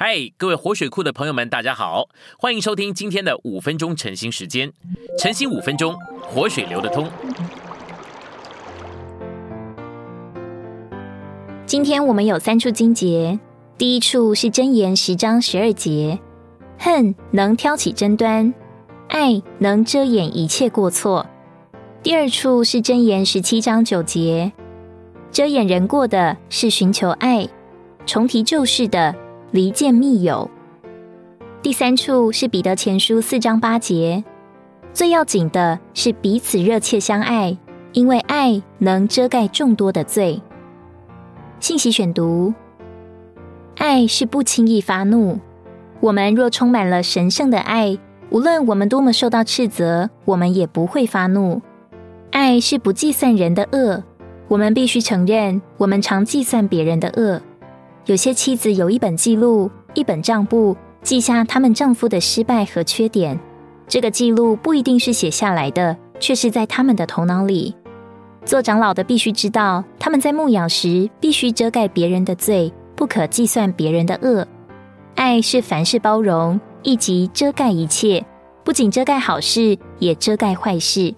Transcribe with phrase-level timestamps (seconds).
[0.00, 2.08] 嗨，各位活水库的朋友们，大家好，
[2.38, 4.72] 欢迎收听今天的五分钟晨兴时间。
[5.18, 7.10] 晨兴五分钟，活水流得通。
[11.66, 13.40] 今天我们有三处经节，
[13.76, 16.20] 第一处是真言十章十二节，
[16.78, 18.54] 恨能挑起争端，
[19.08, 21.26] 爱能遮掩一切过错。
[22.04, 24.52] 第二处是真言十七章九节，
[25.32, 27.48] 遮掩人过的是寻求爱，
[28.06, 29.12] 重提旧事的。
[29.50, 30.50] 离间密友。
[31.62, 34.22] 第三处是彼得前书四章八节，
[34.92, 37.56] 最要紧的是彼此热切相爱，
[37.92, 40.42] 因为爱能遮盖众多的罪。
[41.60, 42.52] 信息选读：
[43.76, 45.38] 爱是不轻易发怒。
[46.00, 47.98] 我们若充满了神圣的爱，
[48.30, 51.62] 无论我们多么受到斥责，我们也不会发怒。
[52.30, 54.04] 爱是不计算人的恶。
[54.46, 57.40] 我们必须承认，我们常计算别人的恶。
[58.08, 63.38] 有些妻子有一本记录，一本账簿，记下他们丈夫的失败和缺点。
[63.86, 67.76] 这个记录不一定是写下来的，却是在他们的头脑里。
[68.46, 74.48] 做长老的必须知道，他们在牧养时必须遮盖别人的罪，不可计算别人的恶。
[75.14, 78.24] 爱是凡事包容，以及遮盖一切，
[78.64, 81.14] 不仅遮盖好事，也遮盖坏事。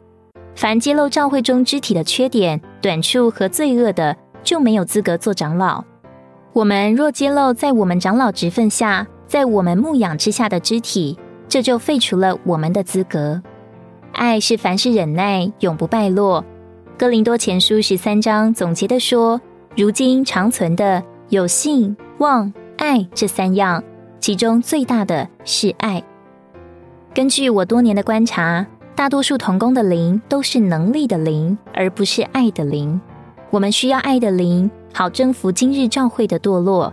[0.57, 5.85] 凡揭露教会中肢体的缺点、短处和罪恶的，就没有资格做长老。
[6.53, 11.17] 我们若揭露在我们长老职分下，在我们牧养之下的肢体，
[11.49, 13.41] 这就废除了我们的资格。
[14.13, 16.45] 爱是凡事忍耐，永不败落。
[16.99, 19.41] 哥林多前书十三章总结的说：
[19.77, 23.83] 如今长存的有信、望、爱这三样，
[24.19, 26.03] 其中最大的是爱。
[27.15, 33.01] 根据我多年的观察，大多数童工的灵都是能力的灵，而不是爱的灵。
[33.51, 34.69] 我们需要爱的灵。
[34.93, 36.93] 好征服今日教会的堕落，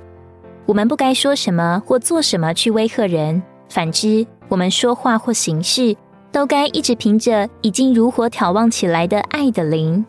[0.66, 3.42] 我们不该说什么或做什么去威吓人。
[3.70, 5.96] 反之，我们说话或行事，
[6.32, 10.06] 都该一直凭着已经如火眺望起来的爱的灵。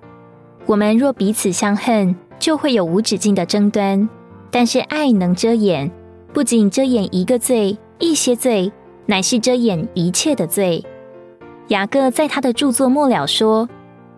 [0.67, 4.09] 我们若彼此相恨，就会有无止境的争端。
[4.51, 5.91] 但是爱能遮掩，
[6.33, 8.73] 不仅遮掩一个罪、一些罪，
[9.07, 10.85] 乃是遮掩一切的罪。
[11.69, 13.69] 雅各在他的著作末了说：“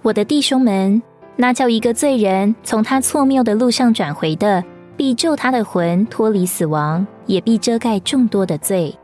[0.03, 1.03] 我的弟兄们。”
[1.41, 4.63] 那叫一个罪人从他错谬的路上转回的，
[4.95, 8.95] 必救他的魂脱离死亡，也必遮盖众多的罪。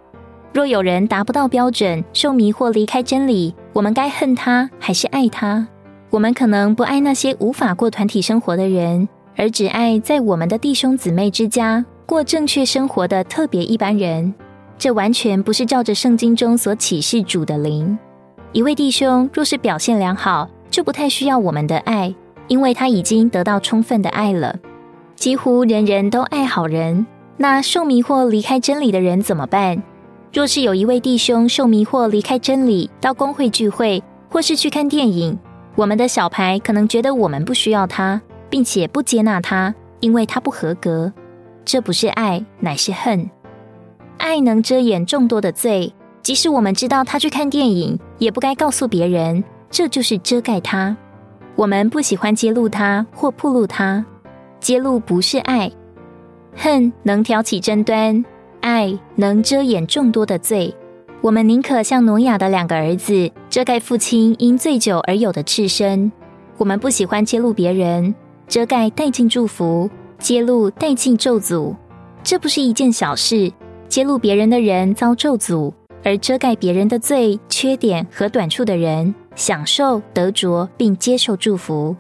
[0.52, 5.66] 若有人达不到标准，受迷惑离开真理，我们该恨他还是爱他？
[6.10, 14.34] 我们可能不爱那些无法过团体生活的人，而只爱在我们的弟兄姊妹之家过正确生活的特别一般人。
[14.76, 17.98] 这完全不是照着圣经中所启示主的灵。
[18.52, 22.14] 一位弟兄若是表现良好，就不太需要我们的爱。
[22.48, 24.58] 因为他已经得到充分的爱了，
[25.14, 27.06] 几乎人人都爱好人。
[27.36, 29.82] 那受迷惑离开真理的人怎么办？
[30.32, 35.38] 若是有一位弟兄受迷惑离开真理，到公会聚会或是去看电影，
[35.74, 41.12] 我们的小牌可能觉得我们不需要他，并且不接纳他，因为他不合格。
[41.64, 43.28] 这不是爱，乃是恨。
[44.18, 45.92] 爱能遮掩众多的罪，
[46.22, 50.96] 即使我们知道他去看电影，也不该告诉别人，这就是遮盖他。
[51.56, 54.04] 我们不喜欢揭露他或暴露他，
[54.60, 55.72] 揭露不是爱，
[56.54, 58.22] 恨能挑起争端，
[58.60, 60.74] 爱能遮掩众多的罪。
[61.22, 66.12] 我们宁可像挪亚的两个儿子，遮盖父亲因醉酒而有的赤身。
[66.58, 68.14] 我们不喜欢揭露别人，
[68.46, 69.88] 遮盖带进祝福，
[70.18, 71.74] 揭露带进咒诅。
[72.22, 73.50] 这不是一件小事，
[73.88, 75.72] 揭露别人的人遭咒诅，
[76.06, 79.14] 而遮盖别人的罪、缺点和短处的人。
[79.34, 81.94] 享受得着并接受祝福。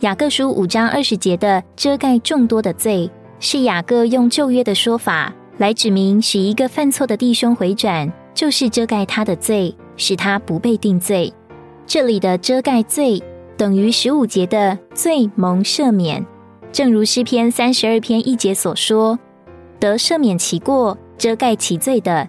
[0.00, 11.32] 雅各书五章二十节的遮盖众多的罪，是雅各用旧约的说法来指明，使一个犯错的弟兄回转，就是遮盖他的罪，使他不被定罪。
[11.86, 13.22] 这里的遮盖罪，
[13.56, 16.26] 等于十五节的罪蒙赦免。
[16.72, 19.16] 正如诗篇三十二篇一节所说
[19.78, 22.28] ：“得赦免其过，遮盖其罪的，